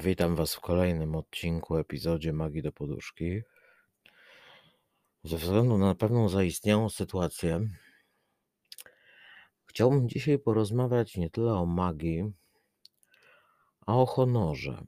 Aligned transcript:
Witam 0.00 0.36
Was 0.36 0.54
w 0.54 0.60
kolejnym 0.60 1.14
odcinku, 1.14 1.76
epizodzie 1.76 2.32
Magii 2.32 2.62
do 2.62 2.72
Poduszki. 2.72 3.42
Ze 5.24 5.36
względu 5.36 5.78
na 5.78 5.94
pewną 5.94 6.28
zaistniałą 6.28 6.88
sytuację, 6.88 7.68
chciałbym 9.66 10.08
dzisiaj 10.08 10.38
porozmawiać 10.38 11.16
nie 11.16 11.30
tyle 11.30 11.52
o 11.52 11.66
magii, 11.66 12.32
a 13.86 13.96
o 13.96 14.06
honorze. 14.06 14.84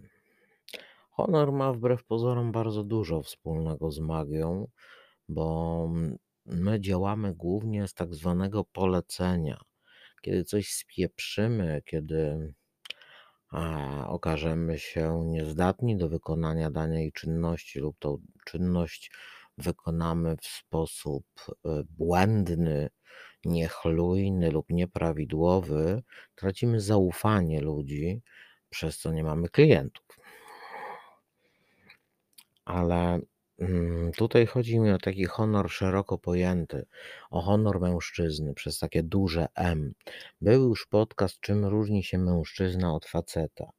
Honor 1.11 1.53
ma 1.53 1.73
wbrew 1.73 2.05
pozorom 2.05 2.53
bardzo 2.53 2.85
dużo 2.85 3.23
wspólnego 3.23 3.91
z 3.91 4.01
magią, 4.01 4.69
bo 5.29 5.89
my 6.47 6.81
działamy 6.81 7.35
głównie 7.35 7.89
z 7.89 7.95
tak 7.95 8.15
zwanego 8.15 8.65
polecenia. 8.65 9.61
Kiedy 10.23 10.45
coś 10.45 10.69
spieprzymy, 10.69 11.83
kiedy 11.85 12.53
okażemy 14.07 14.79
się 14.79 15.23
niezdatni 15.27 15.97
do 15.97 16.09
wykonania 16.09 16.71
danej 16.71 17.13
czynności 17.13 17.79
lub 17.81 17.99
tą 17.99 18.19
czynność 18.45 19.11
wykonamy 19.59 20.37
w 20.37 20.47
sposób 20.47 21.25
e, 21.65 21.83
błędny, 21.91 22.91
niechlujny 23.45 24.51
lub 24.51 24.71
nieprawidłowy, 24.71 26.03
tracimy 26.35 26.81
zaufanie 26.81 27.61
ludzi, 27.61 28.23
przez 28.71 28.99
co 28.99 29.13
nie 29.13 29.25
mamy 29.25 29.49
klientów. 29.49 30.07
Ale 32.65 33.21
Mm, 33.59 34.13
tutaj 34.13 34.47
chodzi 34.47 34.81
mi 34.81 34.91
o 34.93 34.99
taki 34.99 35.25
honor 35.25 35.71
szeroko 35.71 36.19
pojęty, 36.19 36.87
o 37.31 37.41
honor 37.41 37.81
mężczyzny 37.81 38.55
przez 38.55 38.79
takie 38.79 39.03
duże 39.03 39.47
M. 39.55 39.93
Był 40.41 40.69
już 40.69 40.87
podcast, 40.87 41.41
czym 41.41 41.65
różni 41.65 42.05
się 42.05 42.19
mężczyzna 42.19 42.95
od 42.95 43.07
faceta. 43.07 43.71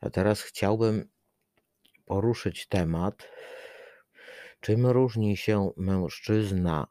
A 0.00 0.10
teraz 0.10 0.42
chciałbym 0.42 1.08
poruszyć 2.04 2.68
temat, 2.68 3.28
czym 4.60 4.86
różni 4.86 5.36
się 5.36 5.70
mężczyzna 5.76 6.86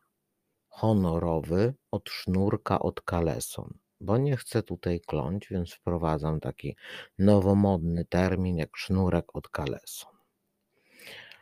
honorowy 0.67 1.73
od 1.91 2.09
sznurka 2.09 2.79
od 2.79 3.01
kaleson 3.01 3.77
bo 4.01 4.17
nie 4.17 4.37
chcę 4.37 4.63
tutaj 4.63 4.99
kląć, 4.99 5.47
więc 5.49 5.73
wprowadzam 5.73 6.39
taki 6.39 6.75
nowomodny 7.19 8.05
termin 8.05 8.57
jak 8.57 8.77
sznurek 8.77 9.35
od 9.35 9.49
kaleson. 9.49 10.11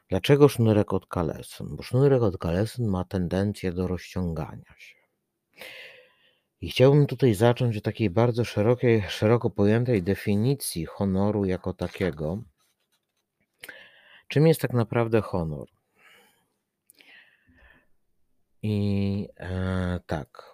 Dlaczego 0.10 0.50
sznurek 0.50 0.94
od 0.94 1.08
kaleson? 1.08 1.76
Bo 1.76 1.84
sznurek 1.84 2.22
od 2.22 2.38
kaleson 2.38 2.88
ma 2.88 3.04
tendencję 3.04 3.72
do 3.72 3.88
rozciągania 3.88 4.74
się. 4.78 4.96
I 6.62 6.70
chciałbym 6.70 7.08
tutaj 7.08 7.34
zacząć 7.34 7.78
od 7.78 7.84
takiej 7.84 8.10
bardzo 8.10 8.46
szerokiej, 8.46 9.04
szeroko 9.10 9.50
pojętej 9.50 10.04
definicji 10.04 10.86
honoru 10.86 11.46
jako 11.46 11.74
takiego. 11.74 12.44
Czym 14.28 14.48
jest 14.48 14.62
tak 14.62 14.74
naprawdę 14.74 15.22
honor? 15.22 15.68
I 18.62 19.28
e, 19.38 20.00
tak. 20.06 20.49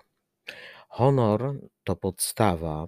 Honor 0.98 1.60
to 1.84 1.96
podstawa, 1.96 2.88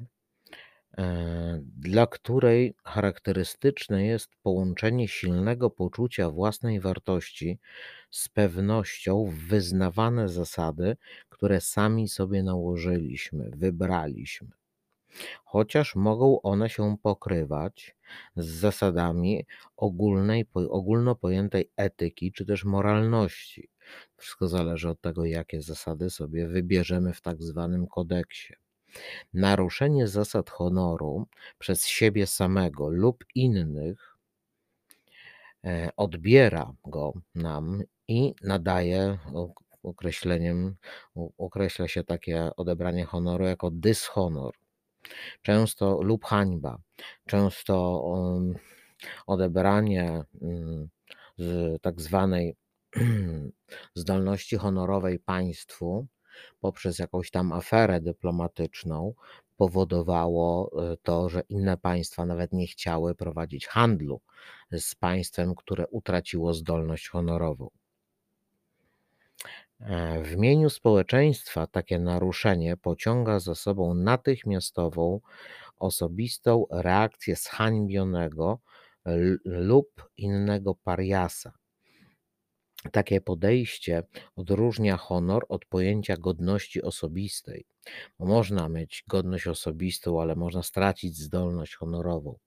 e, 0.97 1.61
dla 1.77 2.07
której 2.07 2.75
charakterystyczne 2.83 4.05
jest 4.05 4.29
połączenie 4.43 5.07
silnego 5.07 5.69
poczucia 5.69 6.29
własnej 6.29 6.79
wartości 6.79 7.59
z 8.11 8.29
pewnością 8.29 9.25
w 9.25 9.35
wyznawane 9.35 10.29
zasady, 10.29 10.97
które 11.29 11.61
sami 11.61 12.07
sobie 12.07 12.43
nałożyliśmy, 12.43 13.51
wybraliśmy. 13.55 14.56
Chociaż 15.45 15.95
mogą 15.95 16.41
one 16.41 16.69
się 16.69 16.97
pokrywać 16.97 17.95
z 18.35 18.45
zasadami 18.45 19.45
ogólnej, 19.77 20.45
ogólno 20.53 21.15
pojętej 21.15 21.71
etyki 21.77 22.31
czy 22.31 22.45
też 22.45 22.65
moralności. 22.65 23.69
Wszystko 24.17 24.47
zależy 24.47 24.89
od 24.89 25.01
tego, 25.01 25.25
jakie 25.25 25.61
zasady 25.61 26.09
sobie 26.09 26.47
wybierzemy 26.47 27.13
w 27.13 27.21
tak 27.21 27.43
zwanym 27.43 27.87
kodeksie. 27.87 28.53
Naruszenie 29.33 30.07
zasad 30.07 30.49
honoru 30.49 31.27
przez 31.59 31.85
siebie 31.85 32.27
samego 32.27 32.89
lub 32.89 33.25
innych 33.35 34.17
e, 35.65 35.89
odbiera 35.97 36.73
go 36.85 37.13
nam 37.35 37.83
i 38.07 38.33
nadaje 38.43 39.17
określeniem, 39.83 40.75
określa 41.37 41.87
się 41.87 42.03
takie 42.03 42.49
odebranie 42.55 43.05
honoru 43.05 43.45
jako 43.45 43.71
dyshonor. 43.71 44.53
Często 45.41 46.01
lub 46.01 46.25
hańba, 46.25 46.77
często 47.27 48.03
odebranie 49.27 50.23
mm, 50.41 50.89
z 51.37 51.81
tak 51.81 52.01
zwanej 52.01 52.55
zdolności 53.95 54.57
honorowej 54.57 55.19
państwu 55.19 56.07
poprzez 56.59 56.99
jakąś 56.99 57.31
tam 57.31 57.53
aferę 57.53 58.01
dyplomatyczną 58.01 59.13
powodowało 59.57 60.71
e, 60.91 60.97
to, 60.97 61.29
że 61.29 61.41
inne 61.49 61.77
państwa 61.77 62.25
nawet 62.25 62.53
nie 62.53 62.67
chciały 62.67 63.15
prowadzić 63.15 63.67
handlu 63.67 64.21
z 64.71 64.95
państwem, 64.95 65.55
które 65.55 65.87
utraciło 65.87 66.53
zdolność 66.53 67.09
honorową. 67.09 67.69
E, 69.79 70.23
w 70.23 70.31
imieniu 70.31 70.69
społeczeństwa 70.69 71.67
takie 71.67 71.99
naruszenie 71.99 72.77
pociąga 72.77 73.39
za 73.39 73.55
sobą 73.55 73.93
natychmiastową, 73.93 75.19
osobistą 75.77 76.65
reakcję 76.71 77.35
zhańbionego 77.35 78.59
lub 79.45 80.09
innego 80.17 80.75
pariasa 80.75 81.53
takie 82.91 83.21
podejście 83.21 84.03
odróżnia 84.35 84.97
honor 84.97 85.45
od 85.49 85.65
pojęcia 85.65 86.17
godności 86.17 86.81
osobistej. 86.81 87.65
Można 88.19 88.69
mieć 88.69 89.03
godność 89.07 89.47
osobistą, 89.47 90.21
ale 90.21 90.35
można 90.35 90.63
stracić 90.63 91.17
zdolność 91.17 91.75
honorową. 91.75 92.39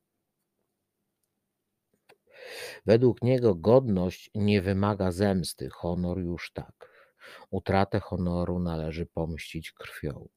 Według 2.86 3.22
niego 3.22 3.54
godność 3.54 4.30
nie 4.34 4.62
wymaga 4.62 5.12
zemsty, 5.12 5.68
honor 5.70 6.18
już 6.18 6.52
tak. 6.52 6.89
Utratę 7.50 8.00
honoru 8.00 8.58
należy 8.58 9.06
pomścić 9.06 9.72
krwią. 9.72 10.28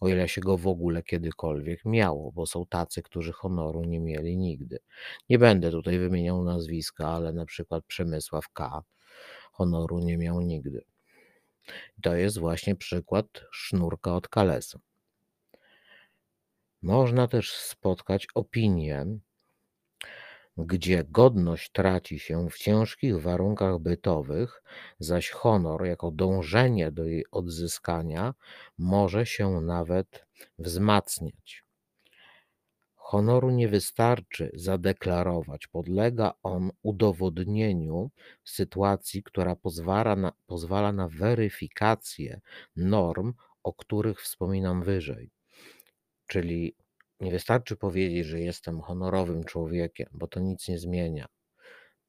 O 0.00 0.08
ile 0.08 0.28
się 0.28 0.40
go 0.40 0.56
w 0.56 0.66
ogóle 0.66 1.02
kiedykolwiek 1.02 1.84
miało, 1.84 2.32
bo 2.32 2.46
są 2.46 2.66
tacy, 2.66 3.02
którzy 3.02 3.32
honoru 3.32 3.84
nie 3.84 4.00
mieli 4.00 4.36
nigdy. 4.36 4.78
Nie 5.28 5.38
będę 5.38 5.70
tutaj 5.70 5.98
wymieniał 5.98 6.44
nazwiska, 6.44 7.08
ale 7.08 7.32
na 7.32 7.46
przykład 7.46 7.84
Przemysław 7.86 8.48
K 8.52 8.82
honoru 9.52 9.98
nie 9.98 10.18
miał 10.18 10.40
nigdy. 10.40 10.84
To 12.02 12.14
jest 12.14 12.38
właśnie 12.38 12.76
przykład 12.76 13.26
sznurka 13.52 14.14
od 14.14 14.28
kalesu. 14.28 14.80
Można 16.82 17.28
też 17.28 17.52
spotkać 17.52 18.26
opinię, 18.34 19.06
gdzie 20.66 21.04
godność 21.04 21.72
traci 21.72 22.18
się 22.18 22.50
w 22.50 22.58
ciężkich 22.58 23.20
warunkach 23.22 23.78
bytowych, 23.78 24.62
zaś 24.98 25.30
honor, 25.30 25.84
jako 25.84 26.10
dążenie 26.10 26.92
do 26.92 27.04
jej 27.04 27.24
odzyskania, 27.30 28.34
może 28.78 29.26
się 29.26 29.60
nawet 29.60 30.26
wzmacniać. 30.58 31.64
Honoru 33.10 33.50
nie 33.50 33.68
wystarczy 33.68 34.50
zadeklarować, 34.54 35.66
podlega 35.66 36.32
on 36.42 36.70
udowodnieniu 36.82 38.10
w 38.42 38.50
sytuacji, 38.50 39.22
która 39.22 39.56
pozwala 39.56 40.16
na, 40.16 40.32
pozwala 40.46 40.92
na 40.92 41.08
weryfikację 41.08 42.40
norm, 42.76 43.32
o 43.62 43.72
których 43.72 44.22
wspominam 44.22 44.82
wyżej. 44.82 45.30
Czyli 46.26 46.74
nie 47.20 47.30
wystarczy 47.30 47.76
powiedzieć, 47.76 48.26
że 48.26 48.40
jestem 48.40 48.80
honorowym 48.80 49.44
człowiekiem, 49.44 50.08
bo 50.12 50.26
to 50.26 50.40
nic 50.40 50.68
nie 50.68 50.78
zmienia. 50.78 51.26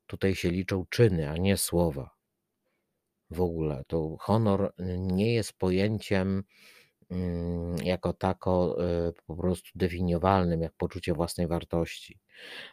Tutaj 0.07 0.35
się 0.35 0.49
liczą 0.49 0.85
czyny, 0.89 1.29
a 1.29 1.37
nie 1.37 1.57
słowa. 1.57 2.09
W 3.29 3.41
ogóle 3.41 3.83
to 3.87 4.17
honor 4.19 4.73
nie 4.97 5.33
jest 5.33 5.53
pojęciem 5.53 6.43
Mm, 7.11 7.75
jako 7.83 8.13
tako 8.13 8.77
y, 9.09 9.13
po 9.27 9.35
prostu 9.35 9.69
definiowalnym, 9.75 10.61
jak 10.61 10.73
poczucie 10.73 11.13
własnej 11.13 11.47
wartości. 11.47 12.19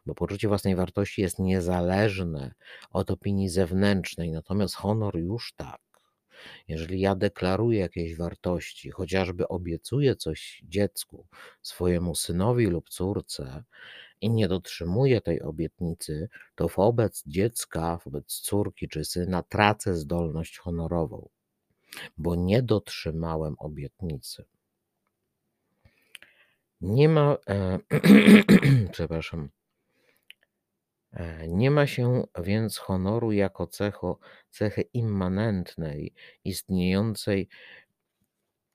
Bo 0.07 0.15
poczucie 0.15 0.49
własnej 0.49 0.77
wartości 0.77 1.23
jest 1.23 1.39
niezależne 1.39 2.55
od 2.91 3.11
opinii 3.11 3.49
zewnętrznej, 3.49 4.33
natomiast 4.33 4.75
honor 4.75 5.19
już 5.19 5.53
tak. 5.57 5.88
Jeżeli 6.69 7.01
ja 7.01 7.15
deklaruję 7.15 7.81
jakieś 7.81 8.17
wartości, 8.17 8.91
chociażby 8.91 9.49
obiecuję 9.49 10.17
coś 10.17 10.63
dziecku, 10.65 11.27
swojemu 11.63 12.15
synowi 12.15 12.67
lub 12.67 12.91
córce 12.91 13.65
i 14.21 14.31
nie 14.31 14.49
dotrzymuję 14.49 15.21
tej 15.21 15.43
obietnicy, 15.43 16.29
to 16.55 16.69
wobec 16.69 17.23
dziecka, 17.27 17.99
wobec 18.05 18.41
córki 18.41 18.89
czy 18.89 19.05
syna 19.05 19.43
tracę 19.43 19.95
zdolność 19.95 20.59
honorową 20.59 21.29
bo 22.19 22.35
nie 22.35 22.63
dotrzymałem 22.63 23.55
obietnicy. 23.59 24.45
Nie 26.81 27.09
ma, 27.09 27.37
e, 27.49 27.79
przepraszam, 28.93 29.49
nie 31.49 31.71
ma 31.71 31.87
się 31.87 32.25
więc 32.39 32.79
honoru 32.79 33.33
jako 33.33 33.67
cecho, 33.67 34.19
cechy 34.51 34.83
immanentnej, 34.93 36.15
istniejącej 36.45 37.49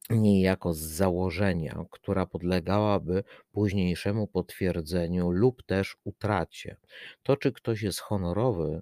niejako 0.09 0.73
z 0.73 0.79
założenia, 0.79 1.85
która 1.91 2.25
podlegałaby 2.25 3.23
późniejszemu 3.51 4.27
potwierdzeniu 4.27 5.31
lub 5.31 5.63
też 5.63 5.97
utracie. 6.03 6.77
To, 7.23 7.37
czy 7.37 7.51
ktoś 7.51 7.81
jest 7.81 7.99
honorowy, 7.99 8.81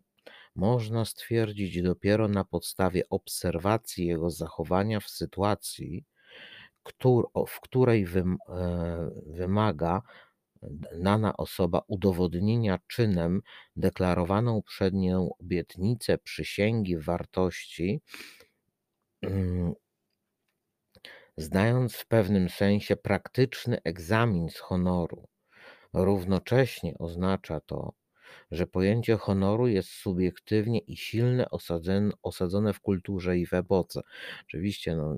można 0.56 1.06
stwierdzić 1.06 1.82
dopiero 1.82 2.28
na 2.28 2.44
podstawie 2.44 3.10
obserwacji 3.10 4.06
jego 4.06 4.30
zachowania 4.30 5.00
w 5.00 5.10
sytuacji, 5.10 6.06
w 7.48 7.60
której 7.62 8.04
e, 8.04 8.38
wymaga 9.26 10.02
dana 11.04 11.38
osoba 11.38 11.82
udowodnienia 11.88 12.80
czynem 12.88 13.42
deklarowaną 13.76 14.62
przed 14.62 14.94
nią 14.94 15.30
obietnicę 15.40 16.18
przysięgi 16.18 16.98
wartości, 16.98 18.02
mm, 19.22 19.74
zdając 21.38 21.96
w 21.96 22.08
pewnym 22.08 22.50
sensie 22.50 22.96
praktyczny 22.96 23.82
egzamin 23.84 24.50
z 24.50 24.58
honoru. 24.58 25.28
Równocześnie 25.94 26.98
oznacza 26.98 27.60
to, 27.60 27.94
że 28.52 28.68
pojęcie 28.68 29.18
honoru 29.18 29.68
jest 29.68 29.90
subiektywnie 29.90 30.80
i 30.80 30.98
silnie 30.98 31.46
osadzone 32.24 32.74
w 32.74 32.80
kulturze 32.80 33.38
i 33.38 33.46
w 33.46 33.54
epoce. 33.54 34.02
Oczywiście, 34.48 34.96
no, 34.96 35.18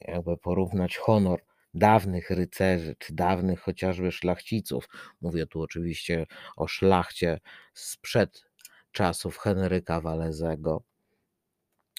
jakby 0.00 0.36
porównać 0.36 0.96
honor 0.96 1.40
dawnych 1.74 2.30
rycerzy, 2.30 2.96
czy 2.98 3.14
dawnych 3.14 3.60
chociażby 3.60 4.12
szlachciców, 4.12 4.88
mówię 5.20 5.46
tu 5.46 5.62
oczywiście 5.62 6.26
o 6.56 6.68
szlachcie 6.68 7.40
sprzed 7.74 8.44
czasów 8.92 9.38
Henryka 9.38 10.00
Walezego 10.00 10.82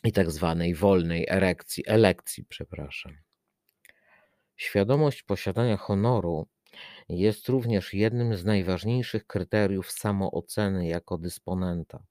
i 0.04 0.12
tak 0.12 0.32
zwanej 0.32 0.76
wolnej 0.76 1.26
erekcji, 1.30 1.84
elekcji, 1.88 2.46
przepraszam. 2.50 3.18
Świadomość 4.56 5.24
posiadania 5.24 5.78
honoru 5.78 6.48
jest 7.10 7.50
również 7.50 7.94
jednym 7.94 8.36
z 8.36 8.46
najważniejszych 8.46 9.28
kryteriów 9.28 9.92
samooceny 9.92 10.88
jako 10.88 11.18
dysponenta. 11.18 12.04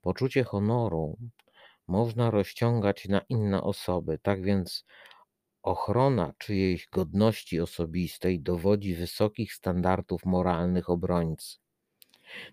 Poczucie 0.00 0.44
honoru 0.44 1.18
można 1.86 2.30
rozciągać 2.30 3.08
na 3.08 3.20
inne 3.28 3.62
osoby, 3.62 4.18
tak 4.22 4.42
więc 4.42 4.84
ochrona 5.66 6.32
czyjejś 6.38 6.88
godności 6.88 7.60
osobistej 7.60 8.40
dowodzi 8.40 8.94
wysokich 8.94 9.52
standardów 9.52 10.24
moralnych 10.24 10.90
obrońcy. 10.90 11.56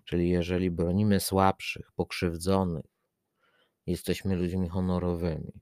Czyli 0.04 0.28
jeżeli 0.30 0.70
bronimy 0.70 1.20
słabszych, 1.20 1.92
pokrzywdzonych, 1.96 2.84
jesteśmy 3.86 4.36
ludźmi 4.36 4.68
honorowymi. 4.68 5.52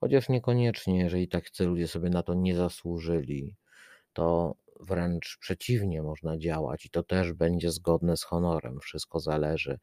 Chociaż 0.00 0.28
niekoniecznie, 0.28 0.98
jeżeli 0.98 1.28
tacy 1.28 1.66
ludzie 1.66 1.88
sobie 1.88 2.10
na 2.10 2.22
to 2.22 2.34
nie 2.34 2.56
zasłużyli, 2.56 3.56
to 4.12 4.54
wręcz 4.80 5.38
przeciwnie 5.40 6.02
można 6.02 6.38
działać 6.38 6.86
i 6.86 6.90
to 6.90 7.02
też 7.02 7.32
będzie 7.32 7.70
zgodne 7.70 8.16
z 8.16 8.22
honorem. 8.22 8.80
Wszystko 8.80 9.20
zależy, 9.20 9.78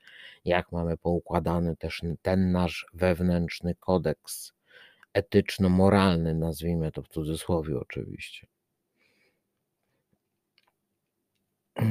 jak 0.45 0.71
mamy 0.71 0.97
poukładany 0.97 1.75
też 1.75 2.01
ten 2.21 2.51
nasz 2.51 2.85
wewnętrzny 2.93 3.75
kodeks 3.75 4.58
etyczno-moralny, 5.13 6.35
nazwijmy 6.35 6.91
to 6.91 7.01
w 7.01 7.07
cudzysłowie 7.07 7.79
oczywiście. 7.79 8.47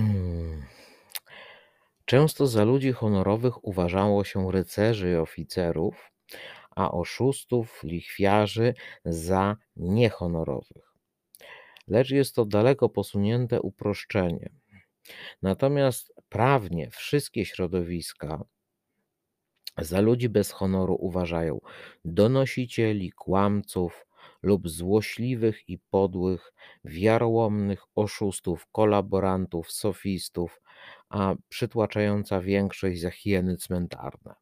Często 2.05 2.47
za 2.47 2.65
ludzi 2.65 2.93
honorowych 2.93 3.65
uważało 3.65 4.25
się 4.25 4.53
rycerzy 4.53 5.11
i 5.11 5.15
oficerów, 5.17 6.11
a 6.76 6.91
oszustów, 6.91 7.81
lichwiarzy 7.85 8.75
za 9.05 9.56
niehonorowych. 9.76 10.94
Lecz 11.88 12.11
jest 12.11 12.35
to 12.35 12.44
daleko 12.44 12.88
posunięte 12.88 13.61
uproszczenie. 13.61 14.50
Natomiast 15.43 16.15
prawnie 16.29 16.91
wszystkie 16.91 17.44
środowiska 17.44 18.44
za 19.79 20.01
ludzi 20.01 20.29
bez 20.29 20.53
honoru 20.53 20.97
uważają 21.01 21.61
donosicieli, 22.05 23.13
kłamców 23.13 24.07
lub 24.43 24.69
złośliwych 24.69 25.69
i 25.69 25.79
podłych, 25.79 26.53
wiarołomnych 26.85 27.85
oszustów, 27.95 28.67
kolaborantów, 28.73 29.73
sofistów, 29.73 30.61
a 31.09 31.35
przytłaczająca 31.49 32.41
większość 32.41 33.01
za 33.01 33.11
hieny 33.11 33.57
cmentarne. 33.57 34.35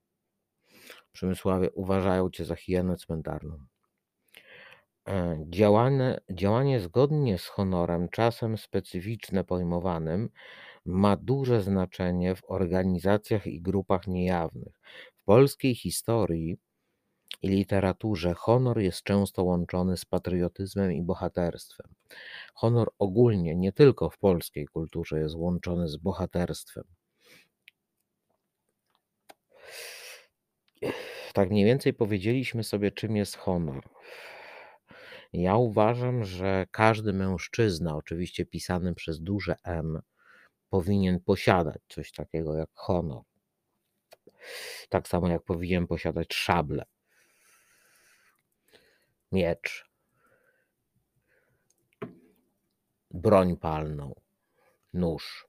Przemysławie 1.12 1.70
uważają 1.70 2.30
cię 2.30 2.44
za 2.44 2.56
hienę 2.56 2.96
cmentarną. 2.96 3.58
E, 5.08 5.38
działanie, 5.48 6.20
działanie 6.30 6.80
zgodnie 6.80 7.38
z 7.38 7.46
honorem, 7.46 8.08
czasem 8.08 8.58
specyficzne 8.58 9.44
pojmowanym, 9.44 10.28
ma 10.84 11.16
duże 11.16 11.62
znaczenie 11.62 12.34
w 12.34 12.44
organizacjach 12.48 13.46
i 13.46 13.62
grupach 13.62 14.06
niejawnych. 14.06 14.80
Polskiej 15.26 15.74
historii 15.74 16.58
i 17.42 17.48
literaturze 17.48 18.34
honor 18.34 18.78
jest 18.78 19.02
często 19.02 19.44
łączony 19.44 19.96
z 19.96 20.04
patriotyzmem 20.04 20.92
i 20.92 21.02
bohaterstwem. 21.02 21.94
Honor 22.54 22.90
ogólnie, 22.98 23.56
nie 23.56 23.72
tylko 23.72 24.10
w 24.10 24.18
polskiej 24.18 24.66
kulturze, 24.66 25.20
jest 25.20 25.34
łączony 25.34 25.88
z 25.88 25.96
bohaterstwem. 25.96 26.84
Tak 31.32 31.50
mniej 31.50 31.64
więcej 31.64 31.94
powiedzieliśmy 31.94 32.64
sobie, 32.64 32.90
czym 32.90 33.16
jest 33.16 33.36
honor. 33.36 33.88
Ja 35.32 35.56
uważam, 35.56 36.24
że 36.24 36.66
każdy 36.70 37.12
mężczyzna, 37.12 37.96
oczywiście 37.96 38.46
pisany 38.46 38.94
przez 38.94 39.20
duże 39.20 39.56
M, 39.64 40.00
powinien 40.70 41.20
posiadać 41.20 41.82
coś 41.88 42.12
takiego 42.12 42.56
jak 42.56 42.70
honor. 42.74 43.22
Tak 44.88 45.08
samo 45.08 45.28
jak 45.28 45.42
powinien 45.42 45.86
posiadać 45.86 46.34
szable, 46.34 46.84
miecz, 49.32 49.90
broń 53.10 53.56
palną, 53.56 54.14
nóż. 54.92 55.48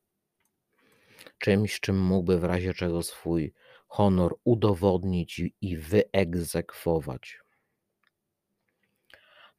Czymś, 1.37 1.79
czym 1.79 1.99
mógłby 1.99 2.39
w 2.39 2.43
razie 2.43 2.73
czego 2.73 3.03
swój 3.03 3.53
honor 3.87 4.35
udowodnić 4.43 5.41
i 5.61 5.77
wyegzekwować. 5.77 7.39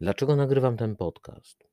Dlaczego 0.01 0.37
nagrywam 0.37 0.77
ten 0.77 0.97
podcast? 0.97 1.69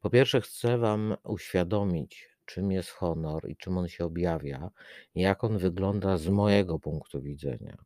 Po 0.00 0.10
pierwsze, 0.10 0.40
chcę 0.40 0.78
Wam 0.78 1.16
uświadomić, 1.22 2.35
czym 2.46 2.72
jest 2.72 2.90
honor 2.90 3.48
i 3.50 3.56
czym 3.56 3.78
on 3.78 3.88
się 3.88 4.04
objawia, 4.04 4.70
jak 5.14 5.44
on 5.44 5.58
wygląda 5.58 6.18
z 6.18 6.28
mojego 6.28 6.78
punktu 6.78 7.22
widzenia. 7.22 7.76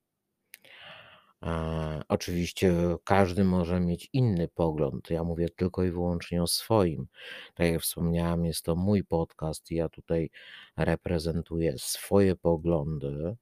A, 1.41 2.03
oczywiście 2.09 2.75
każdy 3.05 3.45
może 3.45 3.81
mieć 3.81 4.09
inny 4.13 4.49
pogląd. 4.49 5.11
Ja 5.11 5.25
mówię 5.25 5.49
tylko 5.49 5.85
i 5.85 5.91
wyłącznie 5.91 6.43
o 6.43 6.47
swoim. 6.47 7.07
Tak 7.55 7.67
jak 7.67 7.83
wspomniałem, 7.83 8.45
jest 8.45 8.65
to 8.65 8.77
mój 8.77 9.05
podcast 9.05 9.71
i 9.71 9.75
ja 9.75 9.89
tutaj 9.89 10.31
reprezentuję 10.77 11.75
swoje 11.79 12.37
poglądy 12.37 13.37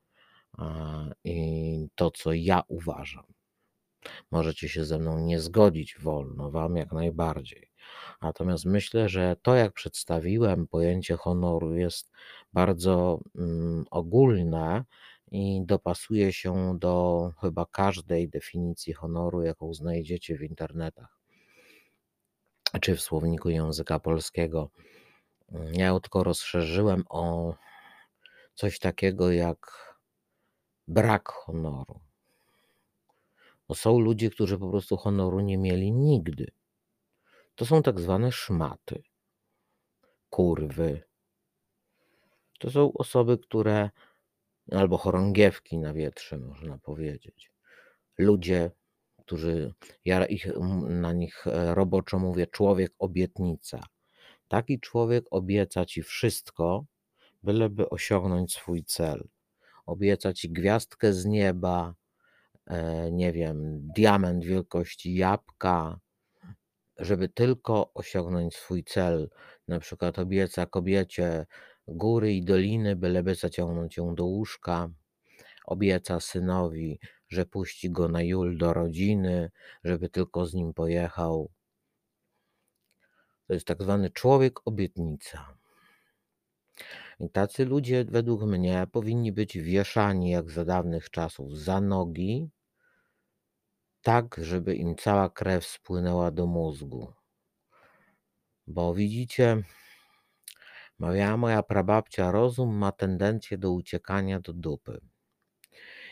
a, 0.58 1.04
i 1.24 1.88
to, 1.94 2.10
co 2.10 2.32
ja 2.32 2.62
uważam. 2.68 3.37
Możecie 4.30 4.68
się 4.68 4.84
ze 4.84 4.98
mną 4.98 5.18
nie 5.18 5.40
zgodzić, 5.40 5.98
wolno 5.98 6.50
Wam 6.50 6.76
jak 6.76 6.92
najbardziej. 6.92 7.70
Natomiast 8.22 8.64
myślę, 8.64 9.08
że 9.08 9.36
to, 9.42 9.54
jak 9.54 9.72
przedstawiłem 9.72 10.66
pojęcie 10.66 11.16
honoru, 11.16 11.74
jest 11.74 12.10
bardzo 12.52 13.20
mm, 13.38 13.84
ogólne 13.90 14.84
i 15.30 15.60
dopasuje 15.64 16.32
się 16.32 16.78
do 16.78 17.32
chyba 17.40 17.66
każdej 17.66 18.28
definicji 18.28 18.92
honoru, 18.92 19.42
jaką 19.42 19.74
znajdziecie 19.74 20.38
w 20.38 20.42
internetach 20.42 21.18
czy 22.80 22.96
w 22.96 23.00
słowniku 23.00 23.50
języka 23.50 23.98
polskiego. 23.98 24.70
Ja 25.72 26.00
tylko 26.00 26.24
rozszerzyłem 26.24 27.04
o 27.08 27.54
coś 28.54 28.78
takiego 28.78 29.32
jak 29.32 29.58
brak 30.88 31.28
honoru. 31.28 32.00
Bo 33.68 33.74
są 33.74 33.98
ludzie, 33.98 34.30
którzy 34.30 34.58
po 34.58 34.70
prostu 34.70 34.96
honoru 34.96 35.40
nie 35.40 35.58
mieli 35.58 35.92
nigdy. 35.92 36.50
To 37.54 37.66
są 37.66 37.82
tak 37.82 38.00
zwane 38.00 38.32
szmaty, 38.32 39.02
kurwy. 40.30 41.02
To 42.58 42.70
są 42.70 42.92
osoby, 42.92 43.38
które, 43.38 43.90
albo 44.72 44.98
chorągiewki 44.98 45.78
na 45.78 45.92
wietrze, 45.92 46.38
można 46.38 46.78
powiedzieć. 46.78 47.52
Ludzie, 48.18 48.70
którzy 49.18 49.74
ja 50.04 50.26
ich 50.26 50.46
na 50.88 51.12
nich 51.12 51.46
e, 51.46 51.74
roboczo 51.74 52.18
mówię 52.18 52.46
człowiek 52.46 52.92
obietnica. 52.98 53.80
Taki 54.48 54.80
człowiek 54.80 55.24
obieca 55.30 55.84
ci 55.84 56.02
wszystko, 56.02 56.84
byleby 57.42 57.88
osiągnąć 57.88 58.52
swój 58.54 58.84
cel. 58.84 59.28
Obieca 59.86 60.32
ci 60.32 60.50
gwiazdkę 60.50 61.12
z 61.12 61.24
nieba, 61.24 61.94
nie 63.12 63.32
wiem, 63.32 63.88
diament 63.96 64.44
wielkości 64.44 65.14
jabłka, 65.14 66.00
żeby 66.98 67.28
tylko 67.28 67.92
osiągnąć 67.94 68.56
swój 68.56 68.84
cel. 68.84 69.30
Na 69.68 69.80
przykład 69.80 70.18
obieca 70.18 70.66
kobiecie 70.66 71.46
góry 71.88 72.32
i 72.32 72.44
doliny, 72.44 72.96
byleby 72.96 73.34
zaciągnąć 73.34 73.96
ją 73.96 74.14
do 74.14 74.24
łóżka. 74.24 74.88
Obieca 75.66 76.20
synowi, 76.20 77.00
że 77.28 77.46
puści 77.46 77.90
go 77.90 78.08
na 78.08 78.22
Jul 78.22 78.58
do 78.58 78.72
rodziny, 78.72 79.50
żeby 79.84 80.08
tylko 80.08 80.46
z 80.46 80.54
nim 80.54 80.74
pojechał. 80.74 81.50
To 83.46 83.54
jest 83.54 83.66
tak 83.66 83.82
zwany 83.82 84.10
człowiek 84.10 84.60
obietnica. 84.64 85.58
I 87.20 87.30
tacy 87.30 87.64
ludzie, 87.64 88.04
według 88.04 88.42
mnie, 88.42 88.86
powinni 88.92 89.32
być 89.32 89.58
wieszani 89.58 90.30
jak 90.30 90.50
za 90.50 90.64
dawnych 90.64 91.10
czasów 91.10 91.58
za 91.58 91.80
nogi, 91.80 92.50
tak, 94.02 94.36
żeby 94.42 94.74
im 94.74 94.96
cała 94.96 95.30
krew 95.30 95.66
spłynęła 95.66 96.30
do 96.30 96.46
mózgu. 96.46 97.12
Bo 98.66 98.94
widzicie, 98.94 99.62
mawiała 100.98 101.36
moja 101.36 101.62
prababcia, 101.62 102.30
rozum 102.30 102.76
ma 102.76 102.92
tendencję 102.92 103.58
do 103.58 103.72
uciekania 103.72 104.40
do 104.40 104.52
dupy. 104.52 105.00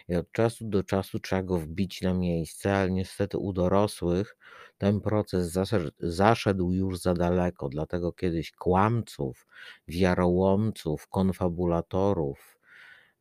I 0.08 0.14
od 0.16 0.32
czasu 0.32 0.64
do 0.68 0.82
czasu 0.84 1.20
trzeba 1.20 1.42
go 1.42 1.58
wbić 1.58 2.02
na 2.02 2.14
miejsce, 2.14 2.76
ale 2.76 2.90
niestety 2.90 3.38
u 3.38 3.52
dorosłych 3.52 4.36
ten 4.78 5.00
proces 5.00 5.58
zaszedł 5.98 6.72
już 6.72 6.98
za 6.98 7.14
daleko. 7.14 7.68
Dlatego 7.68 8.12
kiedyś 8.12 8.52
kłamców, 8.52 9.46
wiarołomców, 9.88 11.08
konfabulatorów, 11.08 12.58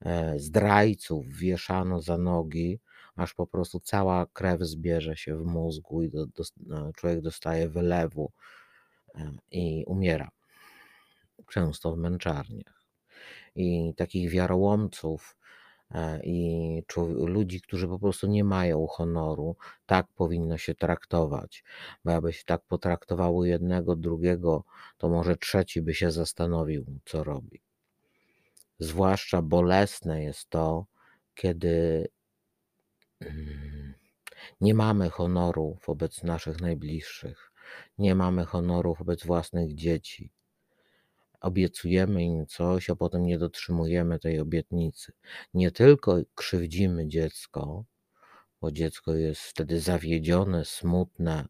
e, 0.01 0.39
zdrajców 0.39 1.27
wieszano 1.27 2.01
za 2.01 2.17
nogi, 2.17 2.79
aż 3.15 3.33
po 3.33 3.47
prostu 3.47 3.79
cała 3.79 4.25
krew 4.25 4.61
zbierze 4.61 5.17
się 5.17 5.37
w 5.37 5.45
mózgu 5.45 6.03
i 6.03 6.09
do, 6.09 6.25
do, 6.25 6.43
no, 6.57 6.93
człowiek 6.93 7.21
dostaje 7.21 7.69
wylewu 7.69 8.31
i 9.51 9.83
umiera. 9.87 10.29
Często 11.51 11.95
w 11.95 11.97
męczarniach. 11.97 12.85
I 13.55 13.93
takich 13.97 14.29
wiarołomców, 14.29 15.35
E, 15.91 16.19
i 16.23 16.83
ludzi, 17.17 17.61
którzy 17.61 17.87
po 17.87 17.99
prostu 17.99 18.27
nie 18.27 18.43
mają 18.43 18.87
honoru, 18.87 19.55
tak 19.85 20.07
powinno 20.15 20.57
się 20.57 20.75
traktować. 20.75 21.63
Bo 22.05 22.11
jakby 22.11 22.33
się 22.33 22.43
tak 22.45 22.61
potraktowało 22.61 23.45
jednego, 23.45 23.95
drugiego, 23.95 24.63
to 24.97 25.09
może 25.09 25.37
trzeci 25.37 25.81
by 25.81 25.93
się 25.93 26.11
zastanowił, 26.11 26.85
co 27.05 27.23
robi. 27.23 27.61
Zwłaszcza 28.79 29.41
bolesne 29.41 30.23
jest 30.23 30.49
to, 30.49 30.85
kiedy 31.35 32.07
nie 34.61 34.73
mamy 34.73 35.09
honoru 35.09 35.77
wobec 35.87 36.23
naszych 36.23 36.61
najbliższych, 36.61 37.51
nie 37.97 38.15
mamy 38.15 38.45
honoru 38.45 38.95
wobec 38.95 39.25
własnych 39.25 39.75
dzieci 39.75 40.31
obiecujemy 41.45 42.23
im 42.23 42.45
coś, 42.45 42.89
a 42.89 42.95
potem 42.95 43.25
nie 43.25 43.37
dotrzymujemy 43.37 44.19
tej 44.19 44.39
obietnicy. 44.39 45.13
Nie 45.53 45.71
tylko 45.71 46.17
krzywdzimy 46.35 47.07
dziecko, 47.07 47.83
bo 48.61 48.71
dziecko 48.71 49.13
jest 49.13 49.41
wtedy 49.41 49.79
zawiedzione, 49.79 50.65
smutne, 50.65 51.45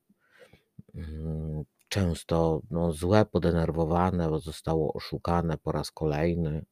mm, 0.95 1.63
często 1.89 2.62
no, 2.72 2.93
złe, 2.93 3.25
podenerwowane, 3.25 4.29
bo 4.29 4.39
zostało 4.39 4.93
oszukane 4.93 5.57
po 5.57 5.72
raz 5.72 5.91
kolejny, 5.91 6.65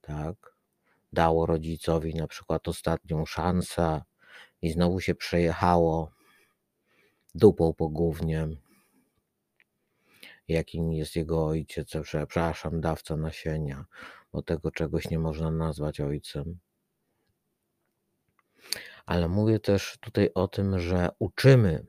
tak? 0.00 0.54
Dało 1.12 1.46
rodzicowi 1.46 2.14
na 2.14 2.26
przykład 2.26 2.68
ostatnią 2.68 3.26
szansę 3.26 4.02
i 4.62 4.70
znowu 4.70 5.00
się 5.00 5.14
przejechało 5.14 6.10
dupą 7.34 7.74
po 7.74 7.88
gównie 7.88 8.48
jakim 10.50 10.92
jest 10.92 11.16
jego 11.16 11.46
ojciec, 11.46 11.92
przepraszam, 12.02 12.80
dawca 12.80 13.16
nasienia, 13.16 13.84
bo 14.32 14.42
tego 14.42 14.70
czegoś 14.70 15.10
nie 15.10 15.18
można 15.18 15.50
nazwać 15.50 16.00
ojcem. 16.00 16.58
Ale 19.06 19.28
mówię 19.28 19.60
też 19.60 19.98
tutaj 20.00 20.30
o 20.34 20.48
tym, 20.48 20.78
że 20.78 21.08
uczymy, 21.18 21.86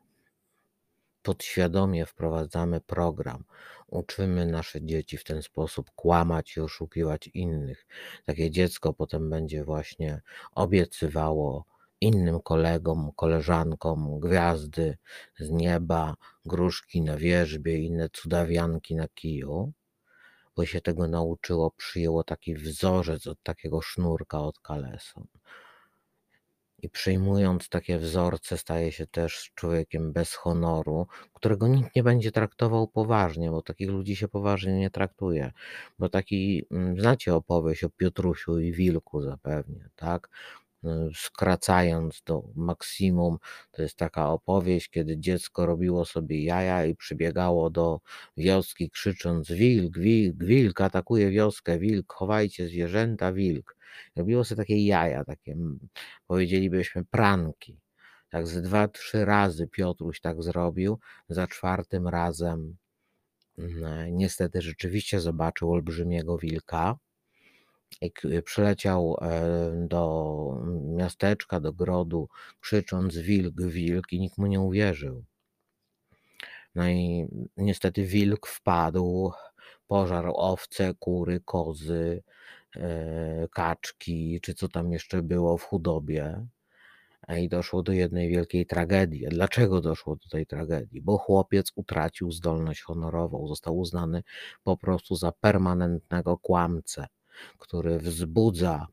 podświadomie 1.22 2.06
wprowadzamy 2.06 2.82
program, 2.82 3.44
uczymy 3.88 4.46
nasze 4.46 4.82
dzieci 4.82 5.18
w 5.18 5.24
ten 5.24 5.42
sposób 5.42 5.92
kłamać 5.96 6.58
i 6.58 6.62
oszukiwać 6.62 7.28
innych. 7.28 7.88
Takie 8.26 8.52
dziecko 8.52 8.94
potem 8.94 9.30
będzie 9.30 9.64
właśnie 9.64 10.22
obiecywało 10.56 11.66
innym 12.02 12.42
kolegom, 12.42 13.12
koleżankom 13.16 14.20
gwiazdy 14.20 14.98
z 15.40 15.50
nieba, 15.50 16.16
gruszki 16.46 17.02
na 17.02 17.18
wierzbie, 17.18 17.78
inne 17.78 18.10
cudawianki 18.10 18.96
na 18.96 19.08
kiju, 19.08 19.74
bo 20.56 20.66
się 20.66 20.82
tego 20.82 21.08
nauczyło, 21.08 21.72
przyjęło 21.72 22.24
taki 22.24 22.56
wzorzec 22.56 23.28
od 23.28 23.44
takiego 23.44 23.82
sznurka 23.82 24.40
od 24.40 24.60
kaleson. 24.60 25.28
I 26.84 26.90
przyjmując 26.90 27.70
takie 27.70 27.98
wzorce, 27.98 28.58
staje 28.58 28.92
się 28.92 29.08
też 29.08 29.52
człowiekiem 29.56 30.14
bez 30.14 30.34
honoru, 30.34 31.08
którego 31.34 31.68
nikt 31.68 31.96
nie 31.96 32.04
będzie 32.04 32.32
traktował 32.32 32.88
poważnie, 32.88 33.52
bo 33.52 33.62
takich 33.62 33.90
ludzi 33.90 34.16
się 34.16 34.28
poważnie 34.28 34.74
nie 34.74 34.90
traktuje. 34.90 35.52
Bo 36.00 36.10
taki, 36.10 36.66
mm, 36.72 37.00
znacie 37.02 37.36
opowieść 37.36 37.84
o 37.84 37.90
Piotrusiu 37.90 38.60
i 38.60 38.72
Wilku 38.72 39.22
zapewnie, 39.22 39.90
tak? 39.96 40.30
Y, 40.86 40.88
skracając 41.16 42.22
do 42.26 42.44
maksimum, 42.56 43.38
to 43.72 43.82
jest 43.82 43.96
taka 43.98 44.30
opowieść, 44.30 44.90
kiedy 44.90 45.18
dziecko 45.18 45.66
robiło 45.66 46.06
sobie 46.06 46.44
jaja 46.44 46.86
i 46.86 46.96
przybiegało 46.96 47.70
do 47.70 48.00
wioski 48.38 48.90
krzycząc 48.90 49.52
wilk, 49.52 49.98
wilk, 50.00 50.44
wilk, 50.44 50.82
atakuje 50.82 51.30
wioskę, 51.30 51.80
wilk, 51.80 52.14
chowajcie 52.14 52.68
zwierzęta, 52.68 53.34
wilk. 53.34 53.78
Robiło 54.16 54.44
sobie 54.44 54.62
takie 54.62 54.86
jaja, 54.86 55.24
takie 55.26 55.56
powiedzielibyśmy 56.28 57.06
pranki. 57.06 57.80
Tak 58.30 58.48
z 58.48 58.62
dwa, 58.62 58.88
trzy 58.88 59.26
razy 59.26 59.68
Piotruś 59.68 60.20
tak 60.22 60.44
zrobił, 60.44 61.00
za 61.30 61.48
czwartym 61.48 62.08
razem 62.08 62.78
niestety 64.12 64.62
rzeczywiście 64.62 65.20
zobaczył 65.20 65.72
olbrzymiego 65.72 66.38
wilka 66.38 66.98
i 68.02 68.12
przyleciał 68.46 69.18
e, 69.22 69.88
do 69.88 70.64
miasteczka, 70.86 71.60
do 71.60 71.74
grodu, 71.74 72.30
krzycząc 72.60 73.18
wilk, 73.18 73.62
wilk 73.62 74.14
i 74.14 74.20
nikt 74.20 74.38
mu 74.38 74.48
nie 74.48 74.60
uwierzył. 74.60 75.24
No 76.76 76.90
i 76.90 77.28
niestety 77.58 78.06
wilk 78.06 78.48
wpadł, 78.48 79.32
pożarł 79.88 80.34
owce, 80.36 80.94
kury, 81.00 81.42
kozy, 81.46 82.24
e, 82.76 83.48
kaczki, 83.54 84.40
czy 84.42 84.54
co 84.54 84.68
tam 84.68 84.92
jeszcze 84.92 85.22
było 85.24 85.58
w 85.58 85.64
hudobie. 85.64 86.46
I 87.38 87.50
doszło 87.50 87.84
do 87.84 87.92
jednej 87.92 88.30
wielkiej 88.30 88.66
tragedii. 88.66 89.28
Dlaczego 89.30 89.82
doszło 89.82 90.16
do 90.16 90.30
tej 90.30 90.46
tragedii? 90.46 91.02
Bo 91.02 91.18
chłopiec 91.18 91.72
utracił 91.76 92.32
zdolność 92.32 92.82
honorową, 92.82 93.48
został 93.48 93.78
uznany 93.78 94.24
po 94.64 94.78
prostu 94.78 95.16
za 95.16 95.32
permanentnego 95.32 96.38
kłamcę 96.38 97.08
który 97.58 98.00
wzbudza 98.00 98.88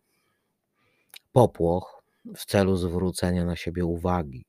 popłoch 1.33 2.03
w 2.37 2.45
celu 2.47 2.77
zwrócenia 2.77 3.45
na 3.45 3.57
siebie 3.57 3.85
uwagi. 3.85 4.45